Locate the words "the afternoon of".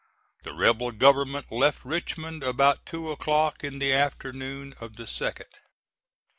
3.77-4.95